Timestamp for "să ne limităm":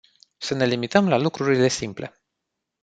0.37-1.07